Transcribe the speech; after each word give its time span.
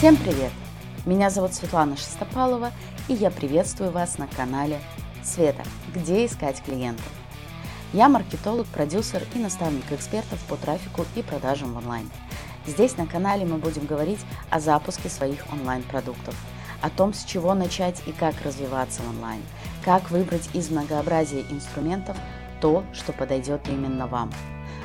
Всем 0.00 0.16
привет! 0.16 0.50
Меня 1.04 1.28
зовут 1.28 1.52
Светлана 1.52 1.94
Шестопалова, 1.94 2.72
и 3.06 3.12
я 3.12 3.30
приветствую 3.30 3.90
вас 3.90 4.16
на 4.16 4.26
канале 4.28 4.80
Света, 5.22 5.62
где 5.94 6.24
искать 6.24 6.62
клиентов. 6.62 7.04
Я 7.92 8.08
маркетолог, 8.08 8.66
продюсер 8.68 9.22
и 9.34 9.38
наставник 9.38 9.92
экспертов 9.92 10.42
по 10.48 10.56
трафику 10.56 11.04
и 11.16 11.22
продажам 11.22 11.74
в 11.74 11.76
онлайн. 11.76 12.10
Здесь 12.66 12.96
на 12.96 13.06
канале 13.06 13.44
мы 13.44 13.58
будем 13.58 13.84
говорить 13.84 14.20
о 14.48 14.58
запуске 14.58 15.10
своих 15.10 15.44
онлайн-продуктов, 15.52 16.34
о 16.80 16.88
том, 16.88 17.12
с 17.12 17.22
чего 17.24 17.52
начать 17.52 18.00
и 18.06 18.12
как 18.12 18.40
развиваться 18.42 19.02
в 19.02 19.10
онлайн, 19.10 19.42
как 19.84 20.10
выбрать 20.10 20.48
из 20.54 20.70
многообразия 20.70 21.42
инструментов 21.50 22.16
то, 22.62 22.84
что 22.94 23.12
подойдет 23.12 23.68
именно 23.68 24.06
вам– 24.06 24.32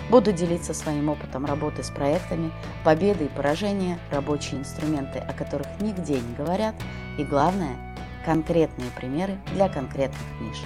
Буду 0.09 0.31
делиться 0.31 0.73
своим 0.73 1.09
опытом 1.09 1.45
работы 1.45 1.83
с 1.83 1.89
проектами, 1.89 2.51
победы 2.83 3.25
и 3.25 3.29
поражения, 3.29 3.97
рабочие 4.11 4.59
инструменты, 4.59 5.19
о 5.19 5.33
которых 5.33 5.67
нигде 5.79 6.19
не 6.19 6.35
говорят, 6.35 6.75
и 7.17 7.23
главное, 7.23 7.75
конкретные 8.23 8.91
примеры 8.91 9.37
для 9.53 9.67
конкретных 9.67 10.21
ниш. 10.41 10.61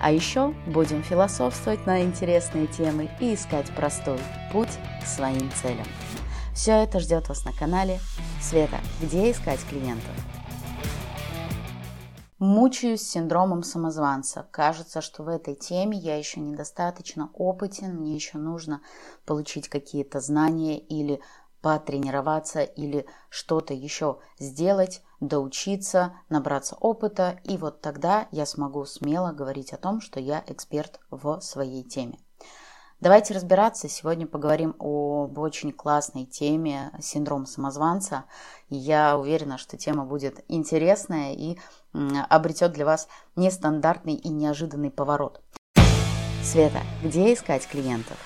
А 0.00 0.12
еще 0.12 0.52
будем 0.66 1.02
философствовать 1.02 1.86
на 1.86 2.02
интересные 2.02 2.66
темы 2.66 3.08
и 3.18 3.34
искать 3.34 3.70
простой 3.74 4.18
путь 4.52 4.78
к 5.02 5.06
своим 5.06 5.50
целям. 5.62 5.86
Все 6.54 6.72
это 6.72 7.00
ждет 7.00 7.28
вас 7.28 7.44
на 7.44 7.52
канале 7.52 7.98
Света, 8.40 8.78
где 9.00 9.30
искать 9.30 9.60
клиентов. 9.68 10.12
Мучаюсь 12.38 13.00
синдромом 13.00 13.62
самозванца. 13.62 14.46
Кажется, 14.50 15.00
что 15.00 15.22
в 15.22 15.28
этой 15.28 15.54
теме 15.54 15.96
я 15.96 16.18
еще 16.18 16.38
недостаточно 16.40 17.30
опытен, 17.32 17.96
мне 17.96 18.14
еще 18.14 18.36
нужно 18.36 18.82
получить 19.24 19.70
какие-то 19.70 20.20
знания 20.20 20.78
или 20.78 21.22
потренироваться 21.62 22.62
или 22.62 23.06
что-то 23.30 23.72
еще 23.72 24.18
сделать, 24.38 25.02
доучиться, 25.20 26.12
набраться 26.28 26.76
опыта, 26.78 27.40
и 27.44 27.56
вот 27.56 27.80
тогда 27.80 28.28
я 28.30 28.44
смогу 28.44 28.84
смело 28.84 29.32
говорить 29.32 29.72
о 29.72 29.78
том, 29.78 30.02
что 30.02 30.20
я 30.20 30.44
эксперт 30.46 31.00
в 31.10 31.40
своей 31.40 31.84
теме. 31.84 32.18
Давайте 32.98 33.34
разбираться. 33.34 33.90
Сегодня 33.90 34.26
поговорим 34.26 34.74
об 34.78 35.38
очень 35.38 35.70
классной 35.70 36.24
теме 36.24 36.90
синдром 36.98 37.44
самозванца. 37.44 38.24
Я 38.70 39.18
уверена, 39.18 39.58
что 39.58 39.76
тема 39.76 40.06
будет 40.06 40.42
интересная 40.48 41.34
и 41.34 41.58
обретет 42.30 42.72
для 42.72 42.86
вас 42.86 43.06
нестандартный 43.36 44.14
и 44.14 44.30
неожиданный 44.30 44.90
поворот. 44.90 45.42
Света, 46.42 46.80
где 47.02 47.34
искать 47.34 47.66
клиентов? 47.66 48.16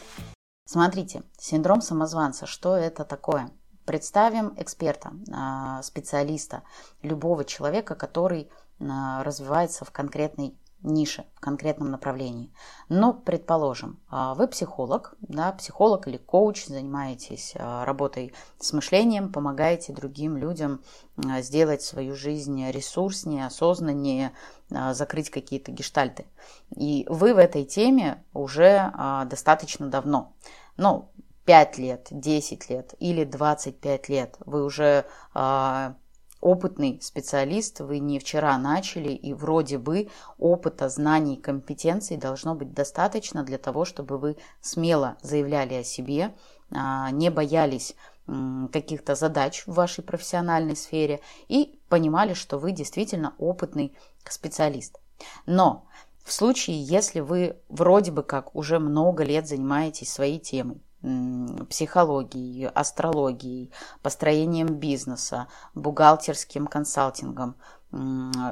Смотрите, 0.67 1.25
синдром 1.37 1.81
самозванца, 1.81 2.47
что 2.47 2.77
это 2.77 3.05
такое? 3.05 3.51
Представим 3.87 4.55
эксперта, 4.57 5.11
а, 5.33 5.83
специалиста, 5.83 6.63
любого 7.03 7.45
человека, 7.45 7.97
который 7.97 8.49
а, 8.79 9.25
развивается 9.25 9.85
в 9.85 9.91
конкретной 9.91 10.57
нише, 10.83 11.25
в 11.35 11.41
конкретном 11.41 11.91
направлении. 11.91 12.53
Но, 12.89 13.13
предположим, 13.13 13.99
а, 14.09 14.35
вы 14.35 14.49
психолог, 14.49 15.15
да, 15.21 15.53
психолог 15.53 16.09
или 16.09 16.17
коуч, 16.17 16.67
занимаетесь 16.67 17.55
а, 17.57 17.85
работой 17.85 18.33
с 18.59 18.73
мышлением, 18.73 19.33
помогаете 19.33 19.93
другим 19.93 20.37
людям 20.37 20.83
а, 21.17 21.43
сделать 21.43 21.83
свою 21.83 22.15
жизнь 22.15 22.65
ресурснее, 22.71 23.47
осознаннее, 23.47 24.33
закрыть 24.93 25.31
какие-то 25.31 25.73
гештальты. 25.73 26.27
И 26.77 27.05
вы 27.09 27.35
в 27.35 27.39
этой 27.39 27.65
теме 27.65 28.23
уже 28.33 28.93
достаточно 29.29 29.89
давно. 29.89 30.33
Ну, 30.77 31.11
5 31.45 31.79
лет, 31.79 32.07
10 32.13 32.71
лет 32.71 32.95
или 33.01 33.25
25 33.25 34.09
лет. 34.09 34.37
Вы 34.47 34.65
уже 34.65 35.07
опытный 36.41 37.01
специалист, 37.03 37.81
вы 37.81 37.99
не 37.99 38.19
вчера 38.19 38.57
начали, 38.59 39.11
и 39.11 39.33
вроде 39.35 39.79
бы 39.79 40.09
опыта, 40.39 40.89
знаний, 40.89 41.37
компетенций 41.37 42.17
должно 42.17 42.55
быть 42.55 42.73
достаточно 42.73 43.43
для 43.43 43.59
того, 43.59 43.85
чтобы 43.85 44.19
вы 44.19 44.37
смело 44.61 45.17
заявляли 45.23 45.75
о 45.75 45.85
себе, 45.85 46.35
а, 46.71 47.11
не 47.11 47.31
боялись 47.31 47.95
каких-то 48.73 49.17
задач 49.17 49.65
в 49.67 49.75
вашей 49.75 50.05
профессиональной 50.05 50.77
сфере 50.77 51.21
и 51.49 51.81
понимали, 51.89 52.35
что 52.35 52.59
вы 52.59 52.71
действительно 52.71 53.35
опытный 53.39 53.97
специалист. 54.29 55.01
Но 55.47 55.87
в 56.23 56.33
случае, 56.33 56.81
если 56.81 57.21
вы 57.21 57.57
вроде 57.69 58.13
бы 58.13 58.23
как 58.23 58.55
уже 58.55 58.79
много 58.79 59.25
лет 59.25 59.49
занимаетесь 59.49 60.13
своей 60.13 60.39
темой, 60.39 60.81
психологией, 61.69 62.67
астрологией, 62.69 63.73
построением 64.03 64.69
бизнеса, 64.69 65.49
бухгалтерским 65.75 66.67
консалтингом, 66.67 67.57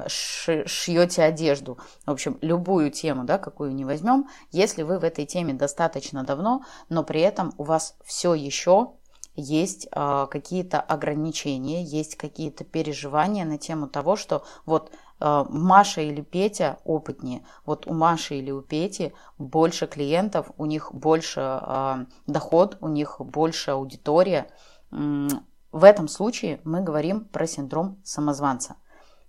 шьете 0.07 1.23
одежду, 1.23 1.77
в 2.05 2.11
общем, 2.11 2.37
любую 2.41 2.91
тему, 2.91 3.23
да, 3.23 3.37
какую 3.37 3.73
не 3.73 3.85
возьмем, 3.85 4.27
если 4.51 4.83
вы 4.83 4.99
в 4.99 5.03
этой 5.03 5.25
теме 5.25 5.53
достаточно 5.53 6.23
давно, 6.23 6.63
но 6.89 7.03
при 7.03 7.21
этом 7.21 7.53
у 7.57 7.63
вас 7.63 7.95
все 8.03 8.33
еще 8.33 8.91
есть 9.35 9.87
э, 9.91 10.27
какие-то 10.29 10.81
ограничения, 10.81 11.83
есть 11.83 12.17
какие-то 12.17 12.65
переживания 12.65 13.45
на 13.45 13.57
тему 13.57 13.87
того, 13.87 14.17
что 14.17 14.43
вот 14.65 14.91
Маша 15.19 16.01
или 16.01 16.21
Петя 16.21 16.79
опытнее, 16.83 17.45
вот 17.65 17.87
у 17.87 17.93
Маши 17.93 18.35
или 18.35 18.51
у 18.51 18.61
Пети 18.61 19.13
больше 19.37 19.87
клиентов, 19.87 20.51
у 20.57 20.65
них 20.65 20.93
больше 20.93 21.59
э, 21.61 22.05
доход, 22.27 22.77
у 22.81 22.87
них 22.87 23.17
больше 23.19 23.71
аудитория. 23.71 24.49
В 24.91 25.83
этом 25.83 26.07
случае 26.07 26.61
мы 26.63 26.81
говорим 26.81 27.25
про 27.25 27.45
синдром 27.45 27.99
самозванца, 28.03 28.75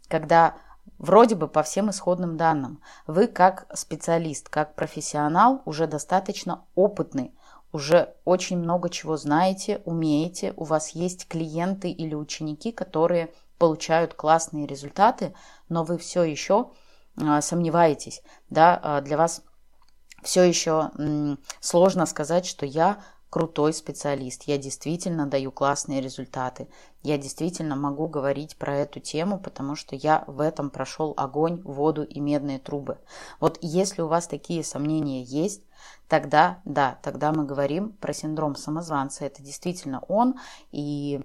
когда 0.08 0.54
Вроде 0.98 1.34
бы 1.34 1.48
по 1.48 1.62
всем 1.62 1.88
исходным 1.88 2.36
данным, 2.36 2.82
вы 3.06 3.26
как 3.26 3.66
специалист, 3.74 4.50
как 4.50 4.74
профессионал 4.74 5.62
уже 5.64 5.86
достаточно 5.86 6.64
опытный 6.74 7.32
уже 7.72 8.14
очень 8.24 8.58
много 8.58 8.90
чего 8.90 9.16
знаете, 9.16 9.80
умеете, 9.84 10.52
у 10.56 10.64
вас 10.64 10.90
есть 10.90 11.28
клиенты 11.28 11.90
или 11.90 12.14
ученики, 12.14 12.72
которые 12.72 13.32
получают 13.60 14.14
классные 14.14 14.66
результаты, 14.66 15.34
но 15.68 15.84
вы 15.84 15.98
все 15.98 16.22
еще 16.24 16.70
а, 17.20 17.42
сомневаетесь, 17.42 18.22
да, 18.48 18.80
а, 18.82 19.00
для 19.02 19.18
вас 19.18 19.42
все 20.22 20.42
еще 20.42 20.90
сложно 21.60 22.06
сказать, 22.06 22.46
что 22.46 22.66
я 22.66 23.02
крутой 23.28 23.72
специалист, 23.72 24.44
я 24.44 24.58
действительно 24.58 25.26
даю 25.26 25.52
классные 25.52 26.00
результаты, 26.00 26.68
я 27.02 27.18
действительно 27.18 27.76
могу 27.76 28.08
говорить 28.08 28.56
про 28.56 28.76
эту 28.76 28.98
тему, 28.98 29.38
потому 29.38 29.76
что 29.76 29.94
я 29.94 30.24
в 30.26 30.40
этом 30.40 30.70
прошел 30.70 31.12
огонь, 31.16 31.60
воду 31.62 32.02
и 32.02 32.18
медные 32.18 32.58
трубы. 32.58 32.98
Вот 33.40 33.58
если 33.60 34.02
у 34.02 34.08
вас 34.08 34.26
такие 34.26 34.64
сомнения 34.64 35.22
есть, 35.22 35.62
тогда, 36.08 36.60
да, 36.64 36.98
тогда 37.02 37.32
мы 37.32 37.44
говорим 37.44 37.92
про 37.92 38.12
синдром 38.12 38.56
самозванца. 38.56 39.24
Это 39.24 39.42
действительно 39.42 40.00
он, 40.08 40.34
и 40.72 41.20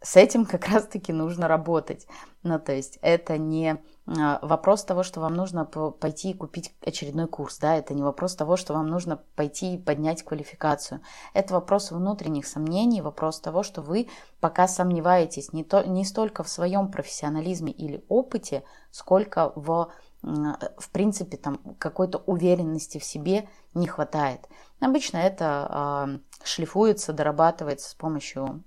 с 0.00 0.16
этим 0.16 0.46
как 0.46 0.68
раз-таки 0.68 1.12
нужно 1.12 1.48
работать. 1.48 2.06
Ну, 2.42 2.58
то 2.58 2.72
есть 2.72 2.98
это 3.02 3.36
не 3.36 3.82
а, 4.06 4.38
вопрос 4.42 4.84
того, 4.84 5.02
что 5.02 5.20
вам 5.20 5.34
нужно 5.34 5.64
пойти 5.64 6.30
и 6.30 6.34
купить 6.34 6.72
очередной 6.84 7.26
курс, 7.26 7.58
да, 7.58 7.74
это 7.76 7.94
не 7.94 8.02
вопрос 8.02 8.36
того, 8.36 8.56
что 8.56 8.74
вам 8.74 8.86
нужно 8.86 9.16
пойти 9.34 9.74
и 9.74 9.78
поднять 9.78 10.22
квалификацию. 10.22 11.00
Это 11.34 11.54
вопрос 11.54 11.90
внутренних 11.90 12.46
сомнений, 12.46 13.02
вопрос 13.02 13.40
того, 13.40 13.62
что 13.62 13.82
вы 13.82 14.08
пока 14.40 14.68
сомневаетесь 14.68 15.52
не, 15.52 15.64
то, 15.64 15.82
не 15.82 16.04
столько 16.04 16.44
в 16.44 16.48
своем 16.48 16.90
профессионализме 16.90 17.72
или 17.72 18.04
опыте, 18.08 18.62
сколько 18.90 19.52
в 19.56 19.90
в 20.20 20.90
принципе, 20.90 21.36
там 21.36 21.58
какой-то 21.78 22.18
уверенности 22.18 22.98
в 22.98 23.04
себе 23.04 23.48
не 23.74 23.86
хватает. 23.86 24.48
Обычно 24.80 25.18
это 25.18 26.18
э, 26.40 26.44
шлифуется, 26.44 27.12
дорабатывается 27.12 27.88
с 27.90 27.94
помощью 27.94 28.64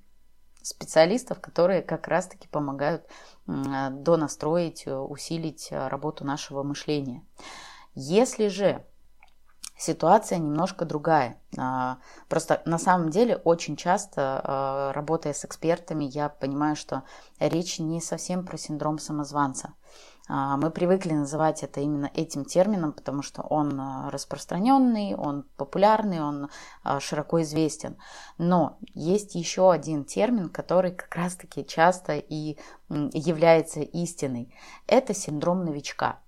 специалистов, 0.61 1.39
которые 1.39 1.81
как 1.81 2.07
раз-таки 2.07 2.47
помогают 2.47 3.05
э, 3.47 3.89
донастроить, 3.91 4.85
усилить 4.87 5.69
работу 5.71 6.25
нашего 6.25 6.63
мышления. 6.63 7.23
Если 7.93 8.47
же 8.47 8.85
ситуация 9.77 10.37
немножко 10.37 10.85
другая. 10.85 11.41
Просто 12.29 12.61
на 12.65 12.77
самом 12.77 13.09
деле 13.09 13.35
очень 13.37 13.75
часто, 13.75 14.91
работая 14.93 15.33
с 15.33 15.43
экспертами, 15.43 16.05
я 16.05 16.29
понимаю, 16.29 16.75
что 16.75 17.03
речь 17.39 17.79
не 17.79 17.99
совсем 17.99 18.45
про 18.45 18.57
синдром 18.57 18.99
самозванца. 18.99 19.73
А, 20.27 20.57
мы 20.57 20.71
привыкли 20.71 21.13
называть 21.13 21.63
это 21.63 21.81
именно 21.81 22.09
этим 22.13 22.45
термином, 22.45 22.93
потому 22.93 23.21
что 23.21 23.41
он 23.41 23.79
а, 23.79 24.09
распространенный, 24.11 25.15
он 25.15 25.43
популярный, 25.57 26.21
он 26.21 26.49
а, 26.83 26.99
широко 26.99 27.41
известен. 27.41 27.97
Но 28.37 28.77
есть 28.93 29.35
еще 29.35 29.71
один 29.71 30.05
термин, 30.05 30.49
который 30.49 30.91
как 30.91 31.13
раз-таки 31.15 31.65
часто 31.65 32.17
и 32.17 32.57
является 32.89 33.81
истиной. 33.81 34.53
Это 34.87 35.13
синдром 35.13 35.65
новичка. 35.65 36.19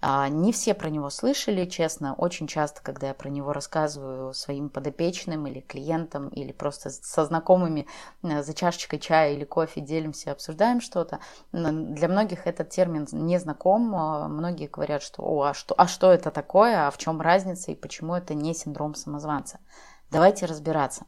А, 0.00 0.28
не 0.28 0.52
все 0.52 0.74
про 0.74 0.88
него 0.88 1.10
слышали, 1.10 1.64
честно. 1.64 2.14
Очень 2.14 2.46
часто, 2.46 2.82
когда 2.82 3.08
я 3.08 3.14
про 3.14 3.28
него 3.28 3.52
рассказываю 3.52 4.34
своим 4.34 4.68
подопечным 4.68 5.46
или 5.46 5.60
клиентам, 5.60 6.28
или 6.28 6.52
просто 6.52 6.90
со 6.90 7.24
знакомыми 7.24 7.86
э, 8.22 8.42
за 8.42 8.54
чашечкой 8.54 8.98
чая 8.98 9.32
или 9.32 9.44
кофе 9.44 9.80
делимся, 9.80 10.32
обсуждаем 10.32 10.80
что-то, 10.80 11.20
для 11.52 12.08
многих 12.08 12.46
этот 12.46 12.68
термин 12.68 13.06
не 13.12 13.38
знаком. 13.38 13.94
А, 13.96 14.28
многие 14.28 14.68
говорят, 14.68 15.02
что 15.02 15.22
«О, 15.22 15.42
а 15.42 15.54
что, 15.54 15.74
а 15.78 15.86
что 15.86 16.12
это 16.12 16.30
такое? 16.30 16.86
А 16.86 16.90
в 16.90 16.98
чем 16.98 17.20
разница? 17.20 17.72
И 17.72 17.74
почему 17.74 18.14
это 18.14 18.34
не 18.34 18.54
синдром 18.54 18.94
самозванца?» 18.94 19.58
Давайте 20.10 20.46
разбираться. 20.46 21.04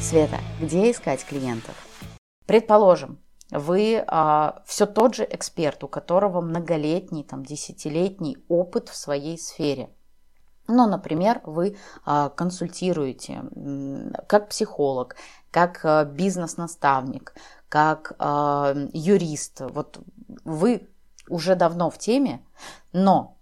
Света, 0.00 0.38
где 0.60 0.90
искать 0.90 1.24
клиентов? 1.24 1.74
Предположим, 2.46 3.18
вы 3.54 4.04
а, 4.06 4.62
все 4.66 4.86
тот 4.86 5.14
же 5.14 5.26
эксперт, 5.30 5.84
у 5.84 5.88
которого 5.88 6.40
многолетний, 6.40 7.22
там, 7.22 7.44
десятилетний 7.44 8.36
опыт 8.48 8.88
в 8.88 8.96
своей 8.96 9.38
сфере. 9.38 9.90
Ну, 10.66 10.86
например, 10.88 11.40
вы 11.44 11.76
а, 12.04 12.30
консультируете 12.30 13.44
как 14.26 14.48
психолог, 14.48 15.16
как 15.50 15.84
а, 15.84 16.04
бизнес-наставник, 16.04 17.34
как 17.68 18.14
а, 18.18 18.74
юрист. 18.92 19.60
Вот 19.60 20.00
вы 20.44 20.88
уже 21.28 21.54
давно 21.54 21.90
в 21.90 21.98
теме, 21.98 22.44
но 22.92 23.38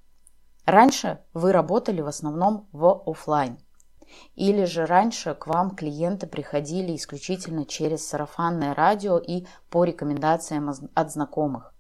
раньше 0.67 1.21
вы 1.33 1.53
работали 1.53 2.01
в 2.01 2.07
основном 2.07 2.69
в 2.73 3.03
офлайн. 3.07 3.59
Или 4.35 4.65
же 4.65 4.87
раньше 4.87 5.35
к 5.35 5.47
вам 5.47 5.75
клиенты 5.75 6.27
приходили 6.27 6.97
исключительно 6.97 7.65
через 7.65 8.07
сарафанное 8.07 8.75
радио 8.75 9.19
и 9.19 9.47
по 9.71 9.85
рекомендациям 9.85 10.73
от 10.95 11.13
знакомых. 11.13 11.75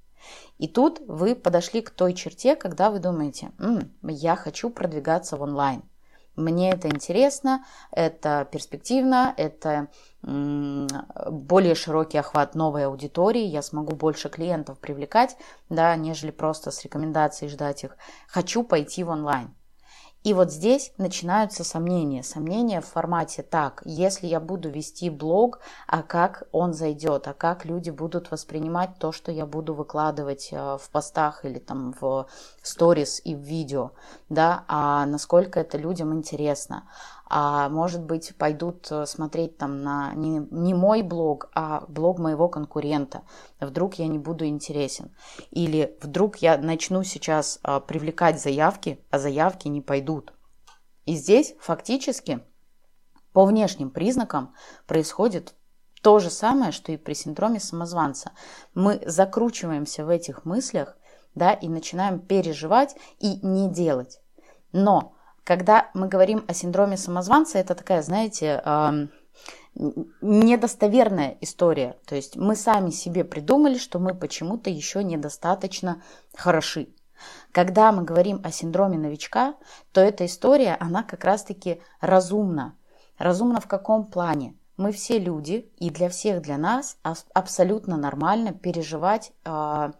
И 0.59 0.69
тут 0.69 1.01
вы 1.07 1.35
подошли 1.35 1.83
к 1.83 1.91
той 1.91 2.15
черте, 2.15 2.55
когда 2.57 2.91
вы 2.91 3.01
думаете, 3.01 3.53
М, 3.59 3.93
я 4.03 4.37
хочу 4.37 4.71
продвигаться 4.71 5.37
в 5.37 5.43
онлайн. 5.43 5.83
Мне 6.37 6.71
это 6.71 6.89
интересно, 6.89 7.65
это 7.91 8.49
перспективно, 8.51 9.35
это 9.37 9.89
более 10.23 11.75
широкий 11.75 12.17
охват 12.17 12.55
новой 12.55 12.87
аудитории, 12.87 13.43
я 13.43 13.61
смогу 13.61 13.97
больше 13.97 14.31
клиентов 14.31 14.79
привлекать, 14.79 15.37
да, 15.69 15.95
нежели 15.97 16.31
просто 16.31 16.71
с 16.71 16.83
рекомендацией 16.85 17.51
ждать 17.51 17.85
их. 17.85 17.97
Хочу 18.29 18.63
пойти 18.63 19.05
в 19.05 19.11
онлайн. 19.11 19.55
И 20.25 20.35
вот 20.35 20.53
здесь 20.53 20.93
начинаются 20.99 21.65
сомнения. 21.65 22.23
Сомнения 22.23 22.81
в 22.81 22.87
формате 22.87 23.43
так, 23.43 23.83
если 23.85 24.29
я 24.29 24.39
буду 24.39 24.71
вести 24.71 25.11
блог, 25.11 25.59
а 25.89 26.03
как 26.03 26.45
он 26.53 26.75
зайдет, 26.75 27.27
а 27.27 27.33
как 27.33 27.65
люди 27.65 27.91
будут 27.91 28.31
воспринимать 28.31 28.99
то, 28.99 29.11
что 29.11 29.33
я 29.33 29.47
буду 29.47 29.75
выкладывать 29.75 30.51
э, 30.53 30.79
в 30.81 30.91
постах 30.91 31.45
или 31.45 31.59
там 31.59 31.95
в 32.01 32.29
сторис 32.63 33.21
и 33.25 33.35
в 33.35 33.41
видео, 33.41 33.91
да, 34.29 34.65
а 34.69 35.07
насколько 35.07 35.59
это 35.59 35.77
людям 35.77 36.13
интересно, 36.13 36.85
а 37.35 37.71
может 37.71 38.03
быть 38.03 38.37
пойдут 38.37 38.89
э, 38.91 39.07
смотреть 39.07 39.57
там 39.57 39.81
на 39.81 40.13
не, 40.15 40.47
не 40.51 40.75
мой 40.75 41.01
блог, 41.01 41.49
а 41.55 41.83
блог 41.89 42.19
моего 42.19 42.47
конкурента. 42.51 43.23
Вдруг 43.59 43.95
я 43.95 44.07
не 44.07 44.19
буду 44.19 44.45
интересен. 44.45 45.17
Или 45.51 45.97
вдруг 46.03 46.37
я 46.37 46.59
начну 46.59 47.03
сейчас 47.05 47.59
а, 47.63 47.81
привлекать 47.81 48.39
заявки, 48.39 49.03
а 49.11 49.19
заявки 49.19 49.69
не 49.69 49.81
пойдут. 49.81 50.35
И 51.07 51.15
здесь 51.15 51.55
фактически 51.59 52.45
по 53.33 53.47
внешним 53.47 53.89
признакам 53.89 54.55
происходит 54.87 55.55
то 56.03 56.19
же 56.19 56.29
самое, 56.29 56.71
что 56.71 56.93
и 56.93 56.99
при 56.99 57.15
синдроме 57.15 57.61
самозванца. 57.61 58.33
Мы 58.75 59.01
закручиваемся 59.07 60.05
в 60.05 60.11
этих 60.11 60.45
мыслях, 60.45 60.99
да, 61.35 61.55
и 61.55 61.69
начинаем 61.69 62.19
переживать 62.21 62.95
и 63.21 63.37
не 63.47 63.71
делать. 63.71 64.21
Но 64.73 65.12
когда 65.45 65.91
мы 65.95 66.09
говорим 66.09 66.45
о 66.47 66.55
синдроме 66.55 66.97
самозванца, 66.97 67.59
это 67.59 67.75
такая, 67.75 68.03
знаете, 68.03 68.63
недостоверная 70.21 71.37
история. 71.41 71.97
То 72.07 72.15
есть 72.15 72.37
мы 72.37 72.55
сами 72.57 72.91
себе 72.91 73.25
придумали, 73.25 73.79
что 73.79 73.99
мы 73.99 74.15
почему-то 74.15 74.71
еще 74.71 75.03
недостаточно 75.03 76.03
хороши. 76.35 76.89
Когда 77.53 77.93
мы 77.93 78.03
говорим 78.03 78.41
о 78.45 78.51
синдроме 78.51 78.99
новичка, 78.99 79.55
то 79.93 80.01
эта 80.01 80.27
история, 80.27 80.77
она 80.79 81.03
как 81.03 81.25
раз-таки 81.25 81.81
разумна. 82.01 82.77
Разумна 83.19 83.61
в 83.61 83.69
каком 83.69 84.07
плане? 84.07 84.57
Мы 84.77 84.91
все 84.91 85.19
люди, 85.19 85.71
и 85.77 85.91
для 85.91 86.09
всех, 86.09 86.43
для 86.43 86.59
нас 86.59 86.97
абсолютно 87.33 87.97
нормально 87.97 88.53
переживать, 88.53 89.33
а, 89.45 89.93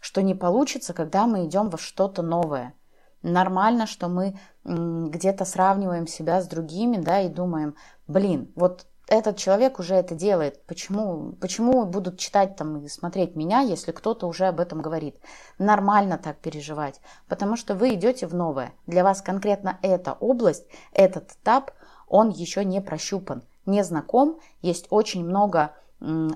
что 0.00 0.22
не 0.22 0.34
получится, 0.34 0.94
когда 0.94 1.26
мы 1.26 1.46
идем 1.46 1.68
во 1.68 1.78
что-то 1.78 2.22
новое– 2.22 2.74
Нормально, 3.22 3.86
что 3.86 4.08
мы 4.08 4.38
где-то 4.64 5.44
сравниваем 5.44 6.06
себя 6.06 6.40
с 6.40 6.46
другими, 6.46 6.96
да, 6.96 7.20
и 7.20 7.28
думаем, 7.28 7.76
блин, 8.06 8.50
вот 8.54 8.86
этот 9.10 9.36
человек 9.36 9.80
уже 9.80 9.96
это 9.96 10.14
делает, 10.14 10.64
почему, 10.66 11.32
почему 11.40 11.84
будут 11.84 12.18
читать 12.18 12.54
там 12.54 12.78
и 12.78 12.88
смотреть 12.88 13.34
меня, 13.34 13.60
если 13.60 13.90
кто-то 13.90 14.26
уже 14.28 14.46
об 14.46 14.60
этом 14.60 14.80
говорит? 14.80 15.16
Нормально 15.58 16.16
так 16.16 16.38
переживать, 16.38 17.00
потому 17.28 17.56
что 17.56 17.74
вы 17.74 17.94
идете 17.94 18.28
в 18.28 18.34
новое. 18.34 18.72
Для 18.86 19.02
вас 19.02 19.20
конкретно 19.20 19.78
эта 19.82 20.12
область, 20.12 20.64
этот 20.92 21.32
этап, 21.32 21.72
он 22.06 22.30
еще 22.30 22.64
не 22.64 22.80
прощупан, 22.80 23.42
не 23.66 23.82
знаком, 23.82 24.38
есть 24.62 24.86
очень 24.90 25.24
много 25.24 25.72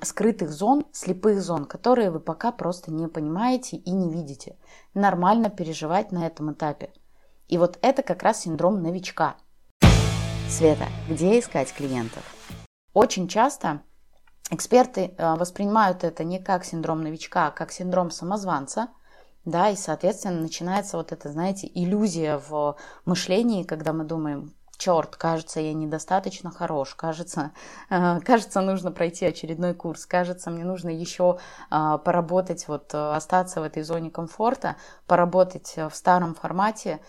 скрытых 0.02 0.50
зон, 0.50 0.86
слепых 0.92 1.42
зон, 1.42 1.64
которые 1.64 2.10
вы 2.10 2.20
пока 2.20 2.52
просто 2.52 2.92
не 2.92 3.08
понимаете 3.08 3.76
и 3.76 3.90
не 3.90 4.10
видите. 4.10 4.56
Нормально 4.92 5.50
переживать 5.50 6.12
на 6.12 6.26
этом 6.26 6.52
этапе. 6.52 6.92
И 7.48 7.58
вот 7.58 7.78
это 7.82 8.02
как 8.02 8.22
раз 8.22 8.42
синдром 8.42 8.82
новичка. 8.82 9.36
Света, 10.48 10.86
где 11.08 11.38
искать 11.38 11.72
клиентов? 11.72 12.22
Очень 12.92 13.28
часто 13.28 13.80
эксперты 14.50 15.14
э, 15.16 15.34
воспринимают 15.36 16.04
это 16.04 16.24
не 16.24 16.38
как 16.38 16.64
синдром 16.64 17.02
новичка, 17.02 17.48
а 17.48 17.50
как 17.50 17.72
синдром 17.72 18.10
самозванца, 18.10 18.88
да, 19.44 19.70
и, 19.70 19.76
соответственно, 19.76 20.40
начинается 20.40 20.96
вот 20.96 21.12
эта, 21.12 21.30
знаете, 21.30 21.70
иллюзия 21.74 22.40
в 22.48 22.76
мышлении, 23.04 23.62
когда 23.62 23.92
мы 23.92 24.04
думаем, 24.04 24.54
черт, 24.76 25.16
кажется, 25.16 25.60
я 25.60 25.72
недостаточно 25.74 26.50
хорош, 26.50 26.94
кажется, 26.94 27.52
э, 27.90 28.20
кажется, 28.20 28.60
нужно 28.60 28.92
пройти 28.92 29.26
очередной 29.26 29.74
курс, 29.74 30.06
кажется, 30.06 30.50
мне 30.50 30.64
нужно 30.64 30.88
еще 30.90 31.38
э, 31.70 31.98
поработать, 32.04 32.66
вот 32.68 32.92
э, 32.94 33.14
остаться 33.14 33.60
в 33.60 33.64
этой 33.64 33.82
зоне 33.82 34.10
комфорта, 34.10 34.76
поработать 35.06 35.74
в 35.76 35.90
старом 35.94 36.34
формате, 36.34 37.00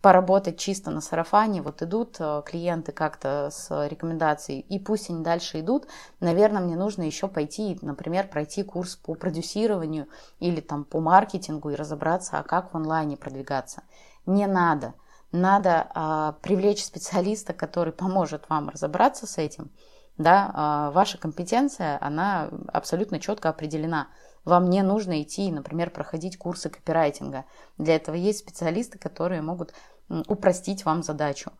поработать 0.00 0.58
чисто 0.58 0.90
на 0.90 1.00
сарафане, 1.00 1.60
вот 1.60 1.82
идут 1.82 2.18
клиенты 2.46 2.92
как-то 2.92 3.50
с 3.50 3.88
рекомендацией, 3.88 4.60
и 4.60 4.78
пусть 4.78 5.10
они 5.10 5.24
дальше 5.24 5.58
идут, 5.58 5.88
наверное, 6.20 6.62
мне 6.62 6.76
нужно 6.76 7.02
еще 7.02 7.26
пойти, 7.26 7.76
например, 7.82 8.28
пройти 8.28 8.62
курс 8.62 8.94
по 8.94 9.14
продюсированию 9.14 10.06
или 10.38 10.60
там 10.60 10.84
по 10.84 11.00
маркетингу 11.00 11.70
и 11.70 11.74
разобраться, 11.74 12.38
а 12.38 12.44
как 12.44 12.72
в 12.72 12.76
онлайне 12.76 13.16
продвигаться. 13.16 13.82
Не 14.24 14.46
надо– 14.46 14.94
надо 15.32 15.90
а, 15.94 16.32
привлечь 16.42 16.84
специалиста, 16.84 17.52
который 17.52 17.92
поможет 17.92 18.48
вам 18.48 18.68
разобраться 18.68 19.26
с 19.26 19.38
этим. 19.38 19.70
Да, 20.16 20.50
а, 20.54 20.90
ваша 20.90 21.18
компетенция, 21.18 21.98
она 22.00 22.50
абсолютно 22.72 23.20
четко 23.20 23.50
определена. 23.50 24.08
Вам 24.44 24.70
не 24.70 24.82
нужно 24.82 25.22
идти, 25.22 25.52
например, 25.52 25.90
проходить 25.90 26.38
курсы 26.38 26.70
копирайтинга. 26.70 27.44
Для 27.76 27.96
этого 27.96 28.14
есть 28.14 28.38
специалисты, 28.40 28.98
которые 28.98 29.42
могут 29.42 29.74
упростить 30.08 30.84
вам 30.84 31.02
задачу. 31.02 31.52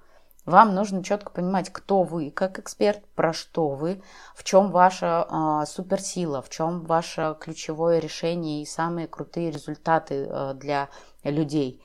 Вам 0.46 0.74
нужно 0.74 1.04
четко 1.04 1.30
понимать, 1.30 1.70
кто 1.70 2.04
вы 2.04 2.30
как 2.30 2.58
эксперт, 2.58 3.04
про 3.14 3.34
что 3.34 3.68
вы, 3.68 4.02
в 4.34 4.44
чем 4.44 4.70
ваша 4.70 5.26
э, 5.28 5.66
суперсила, 5.66 6.40
в 6.40 6.48
чем 6.48 6.86
ваше 6.86 7.36
ключевое 7.38 7.98
решение 7.98 8.62
и 8.62 8.66
самые 8.66 9.08
крутые 9.08 9.50
результаты 9.50 10.26
э, 10.26 10.54
для 10.54 10.88
людей. 11.22 11.82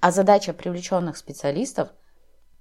А 0.00 0.10
задача 0.10 0.52
привлеченных 0.52 1.16
специалистов– 1.16 1.88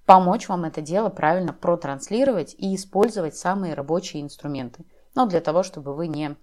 помочь 0.05 0.47
вам 0.47 0.65
это 0.65 0.81
дело 0.81 1.09
правильно 1.09 1.53
протранслировать 1.53 2.55
и 2.57 2.75
использовать 2.75 3.35
самые 3.35 3.73
рабочие 3.73 4.21
инструменты. 4.21 4.85
Но 5.15 5.25
для 5.25 5.41
того, 5.41 5.63
чтобы 5.63 5.93
вы 5.95 6.07
не 6.07 6.35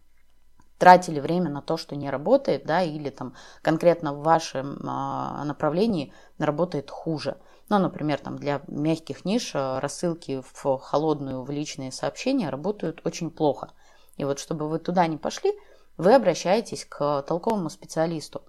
тратили 0.78 1.20
время 1.20 1.48
на 1.48 1.62
то, 1.62 1.76
что 1.76 1.94
не 1.94 2.10
работает, 2.10 2.66
да, 2.66 2.82
или 2.82 3.08
там 3.10 3.34
конкретно 3.62 4.12
в 4.14 4.22
вашем 4.22 4.80
а, 4.84 5.44
направлении 5.44 6.12
работает 6.38 6.90
хуже. 6.90 7.36
Ну, 7.68 7.78
например, 7.78 8.18
там 8.18 8.36
для 8.36 8.62
мягких 8.66 9.24
ниш 9.24 9.52
а, 9.54 9.80
рассылки 9.80 10.42
в 10.52 10.78
холодную, 10.78 11.44
в 11.44 11.50
личные 11.50 11.92
сообщения 11.92 12.50
работают 12.50 13.00
очень 13.04 13.30
плохо. 13.30 13.70
И 14.16 14.24
вот 14.24 14.40
чтобы 14.40 14.68
вы 14.68 14.80
туда 14.80 15.06
не 15.06 15.18
пошли, 15.18 15.52
вы 15.96 16.14
обращаетесь 16.14 16.84
к 16.84 17.22
толковому 17.22 17.70
специалисту 17.70 18.42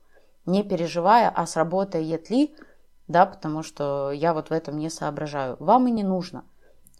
не 0.45 0.63
переживая, 0.63 1.29
а 1.29 1.45
сработает 1.45 2.29
ли, 2.29 2.55
да, 3.07 3.25
потому 3.25 3.63
что 3.63 4.11
я 4.11 4.33
вот 4.33 4.49
в 4.49 4.53
этом 4.53 4.77
не 4.77 4.89
соображаю. 4.89 5.57
Вам 5.59 5.87
и 5.87 5.91
не 5.91 6.03
нужно. 6.03 6.45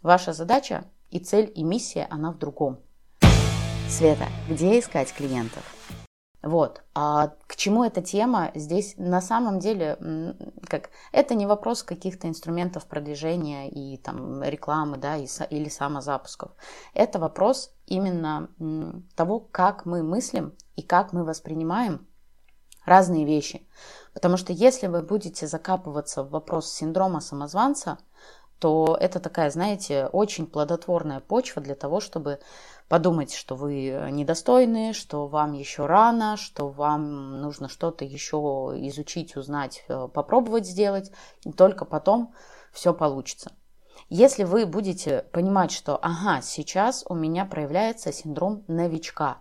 Ваша 0.02 0.32
задача 0.32 0.84
и 1.10 1.18
цель, 1.18 1.50
и 1.54 1.62
миссия, 1.62 2.06
она 2.10 2.32
в 2.32 2.38
другом. 2.38 2.80
Света, 3.88 4.26
где 4.48 4.78
искать 4.78 5.12
клиентов? 5.12 5.62
Вот. 6.42 6.82
А 6.94 7.28
к 7.46 7.56
чему 7.56 7.84
эта 7.84 8.02
тема? 8.02 8.50
Здесь 8.54 8.94
на 8.98 9.22
самом 9.22 9.60
деле 9.60 9.96
как, 10.68 10.90
это 11.10 11.34
не 11.34 11.46
вопрос 11.46 11.82
каких-то 11.82 12.28
инструментов 12.28 12.86
продвижения 12.86 13.70
и 13.70 13.96
там, 13.96 14.42
рекламы 14.42 14.98
да, 14.98 15.16
и, 15.16 15.26
или 15.48 15.70
самозапусков. 15.70 16.52
Это 16.92 17.18
вопрос 17.18 17.74
именно 17.86 18.50
того, 19.16 19.40
как 19.40 19.86
мы 19.86 20.02
мыслим 20.02 20.52
и 20.76 20.82
как 20.82 21.14
мы 21.14 21.24
воспринимаем 21.24 22.06
разные 22.84 23.24
вещи. 23.24 23.66
Потому 24.12 24.36
что 24.36 24.52
если 24.52 24.86
вы 24.86 25.02
будете 25.02 25.46
закапываться 25.46 26.22
в 26.22 26.30
вопрос 26.30 26.70
синдрома 26.70 27.20
самозванца, 27.20 27.98
то 28.58 28.96
это 28.98 29.20
такая, 29.20 29.50
знаете, 29.50 30.06
очень 30.06 30.46
плодотворная 30.46 31.20
почва 31.20 31.60
для 31.60 31.74
того, 31.74 32.00
чтобы 32.00 32.38
подумать, 32.88 33.34
что 33.34 33.56
вы 33.56 34.08
недостойны, 34.10 34.92
что 34.92 35.26
вам 35.26 35.52
еще 35.52 35.86
рано, 35.86 36.36
что 36.36 36.68
вам 36.68 37.40
нужно 37.40 37.68
что-то 37.68 38.04
еще 38.04 38.36
изучить, 38.36 39.36
узнать, 39.36 39.84
э, 39.88 40.08
попробовать 40.12 40.66
сделать, 40.66 41.10
и 41.44 41.52
только 41.52 41.84
потом 41.84 42.34
все 42.72 42.94
получится. 42.94 43.52
Если 44.08 44.44
вы 44.44 44.66
будете 44.66 45.22
понимать, 45.32 45.72
что 45.72 45.98
ага, 46.00 46.40
сейчас 46.42 47.04
у 47.08 47.14
меня 47.14 47.44
проявляется 47.44 48.12
синдром 48.12 48.64
новичка, 48.68 49.38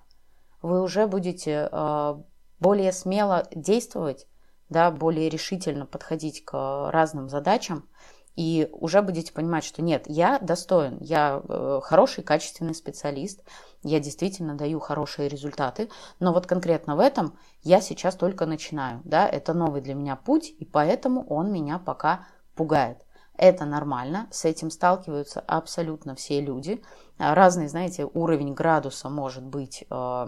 вы 0.61 0.81
уже 0.81 1.07
будете 1.07 1.69
э, 1.71 2.15
более 2.63 2.93
смело 2.93 3.45
действовать, 3.53 4.25
да, 4.69 4.89
более 4.89 5.27
решительно 5.29 5.85
подходить 5.85 6.45
к 6.45 6.89
разным 6.91 7.27
задачам, 7.27 7.89
и 8.35 8.69
уже 8.71 9.01
будете 9.01 9.33
понимать, 9.33 9.65
что 9.65 9.81
нет, 9.83 10.05
я 10.07 10.39
достоин, 10.39 10.97
я 11.01 11.43
э, 11.47 11.81
хороший, 11.83 12.23
качественный 12.23 12.73
специалист, 12.73 13.43
я 13.83 13.99
действительно 13.99 14.55
даю 14.55 14.79
хорошие 14.79 15.27
результаты, 15.27 15.89
но 16.19 16.33
вот 16.33 16.47
конкретно 16.47 16.95
в 16.95 16.99
этом 16.99 17.37
я 17.61 17.81
сейчас 17.81 18.15
только 18.15 18.45
начинаю, 18.45 19.01
да, 19.03 19.27
это 19.27 19.53
новый 19.53 19.81
для 19.81 19.93
меня 19.93 20.15
путь, 20.15 20.49
и 20.57 20.65
поэтому 20.65 21.27
он 21.27 21.51
меня 21.51 21.77
пока 21.77 22.25
пугает. 22.55 23.05
Это 23.35 23.65
нормально, 23.65 24.27
с 24.31 24.45
этим 24.45 24.71
сталкиваются 24.71 25.41
абсолютно 25.41 26.15
все 26.15 26.39
люди. 26.39 26.81
Разный, 27.17 27.67
знаете, 27.67 28.05
уровень 28.05 28.53
градуса 28.53 29.09
может 29.09 29.43
быть 29.43 29.83
э, 29.89 30.27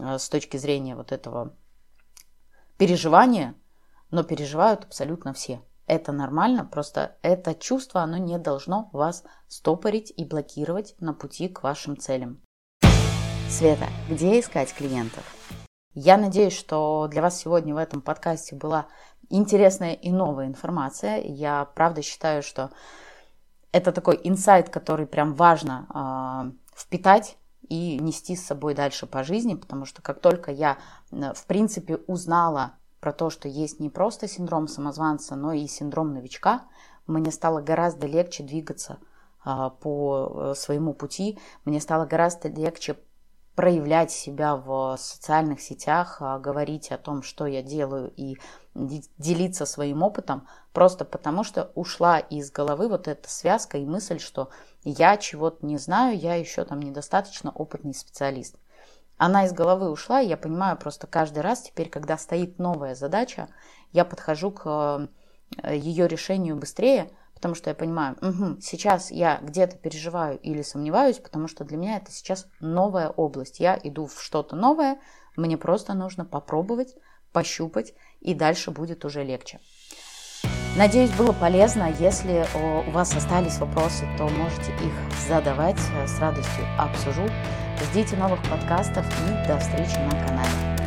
э, 0.00 0.18
с 0.18 0.28
точки 0.28 0.56
зрения 0.56 0.96
вот 0.96 1.12
этого 1.12 1.54
переживания, 2.78 3.54
но 4.10 4.22
переживают 4.22 4.84
абсолютно 4.84 5.34
все. 5.34 5.60
Это 5.86 6.12
нормально, 6.12 6.64
просто 6.64 7.16
это 7.22 7.54
чувство, 7.54 8.02
оно 8.02 8.16
не 8.16 8.38
должно 8.38 8.88
вас 8.92 9.24
стопорить 9.48 10.12
и 10.16 10.24
блокировать 10.24 10.94
на 11.00 11.12
пути 11.12 11.48
к 11.48 11.62
вашим 11.62 11.96
целям. 11.96 12.40
Света, 13.48 13.86
где 14.08 14.38
искать 14.38 14.72
клиентов? 14.72 15.24
Я 15.94 16.16
надеюсь, 16.16 16.56
что 16.56 17.08
для 17.10 17.22
вас 17.22 17.38
сегодня 17.38 17.74
в 17.74 17.78
этом 17.78 18.02
подкасте 18.02 18.54
была 18.54 18.86
интересная 19.30 19.94
и 19.94 20.12
новая 20.12 20.46
информация. 20.46 21.20
Я 21.22 21.64
правда 21.64 22.02
считаю, 22.02 22.42
что 22.42 22.70
это 23.72 23.90
такой 23.90 24.20
инсайт, 24.22 24.68
который 24.68 25.06
прям 25.06 25.34
важно 25.34 26.52
э, 26.74 26.78
впитать 26.78 27.38
и 27.68 27.98
нести 27.98 28.36
с 28.36 28.44
собой 28.44 28.74
дальше 28.74 29.06
по 29.06 29.22
жизни, 29.22 29.54
потому 29.54 29.84
что 29.84 30.02
как 30.02 30.20
только 30.20 30.50
я, 30.50 30.78
в 31.10 31.44
принципе, 31.46 31.96
узнала 32.06 32.72
про 33.00 33.12
то, 33.12 33.30
что 33.30 33.48
есть 33.48 33.80
не 33.80 33.90
просто 33.90 34.28
синдром 34.28 34.68
самозванца, 34.68 35.36
но 35.36 35.52
и 35.52 35.66
синдром 35.66 36.12
новичка, 36.14 36.62
мне 37.06 37.30
стало 37.30 37.60
гораздо 37.60 38.06
легче 38.06 38.42
двигаться 38.42 38.98
а, 39.44 39.70
по 39.70 40.30
э, 40.50 40.54
своему 40.56 40.92
пути, 40.92 41.38
мне 41.64 41.80
стало 41.80 42.06
гораздо 42.06 42.48
легче 42.48 42.98
проявлять 43.58 44.12
себя 44.12 44.54
в 44.54 44.96
социальных 45.00 45.60
сетях, 45.60 46.18
а, 46.20 46.38
говорить 46.38 46.92
о 46.92 46.96
том, 46.96 47.24
что 47.24 47.44
я 47.44 47.60
делаю 47.60 48.12
и 48.14 48.38
делиться 48.72 49.66
своим 49.66 50.04
опытом, 50.04 50.46
просто 50.72 51.04
потому 51.04 51.42
что 51.42 51.72
ушла 51.74 52.20
из 52.20 52.52
головы 52.52 52.86
вот 52.86 53.08
эта 53.08 53.28
связка 53.28 53.76
и 53.76 53.84
мысль, 53.84 54.20
что 54.20 54.50
я 54.84 55.16
чего-то 55.16 55.66
не 55.66 55.76
знаю, 55.76 56.16
я 56.16 56.36
еще 56.36 56.64
там 56.64 56.78
недостаточно 56.78 57.50
опытный 57.50 57.94
специалист. 57.94 58.54
Она 59.16 59.44
из 59.44 59.52
головы 59.52 59.90
ушла, 59.90 60.20
и 60.20 60.28
я 60.28 60.36
понимаю 60.36 60.76
просто 60.76 61.08
каждый 61.08 61.40
раз 61.40 61.62
теперь, 61.62 61.88
когда 61.88 62.16
стоит 62.16 62.60
новая 62.60 62.94
задача, 62.94 63.48
я 63.90 64.04
подхожу 64.04 64.52
к 64.52 65.08
э, 65.64 65.76
ее 65.76 66.06
решению 66.06 66.54
быстрее, 66.54 67.10
потому 67.38 67.54
что 67.54 67.70
я 67.70 67.74
понимаю, 67.76 68.16
угу, 68.20 68.60
сейчас 68.60 69.12
я 69.12 69.38
где-то 69.40 69.76
переживаю 69.76 70.40
или 70.40 70.62
сомневаюсь, 70.62 71.18
потому 71.18 71.46
что 71.46 71.62
для 71.62 71.76
меня 71.76 71.96
это 71.96 72.10
сейчас 72.10 72.48
новая 72.58 73.10
область. 73.10 73.60
Я 73.60 73.78
иду 73.80 74.06
в 74.06 74.20
что-то 74.20 74.56
новое, 74.56 74.98
мне 75.36 75.56
просто 75.56 75.94
нужно 75.94 76.24
попробовать, 76.24 76.96
пощупать, 77.32 77.94
и 78.20 78.34
дальше 78.34 78.72
будет 78.72 79.04
уже 79.04 79.22
легче. 79.22 79.60
Надеюсь, 80.76 81.10
было 81.12 81.32
полезно. 81.32 81.92
Если 82.00 82.44
у 82.56 82.90
вас 82.90 83.14
остались 83.14 83.58
вопросы, 83.58 84.04
то 84.16 84.28
можете 84.28 84.72
их 84.72 84.92
задавать. 85.28 85.78
С 86.06 86.18
радостью 86.18 86.64
обсужу. 86.76 87.22
Ждите 87.84 88.16
новых 88.16 88.42
подкастов 88.50 89.06
и 89.28 89.46
до 89.46 89.58
встречи 89.58 89.96
на 89.96 90.10
канале. 90.10 90.77